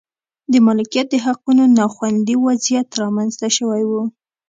د 0.51 0.53
مالکیت 0.67 1.07
د 1.11 1.15
حقونو 1.25 1.63
نا 1.77 1.85
خوندي 1.93 2.35
وضعیت 2.45 2.87
رامنځته 3.01 3.47
شوی 3.57 3.83
و. 3.89 3.91